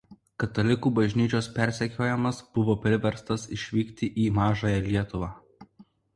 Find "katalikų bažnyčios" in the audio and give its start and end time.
0.43-1.49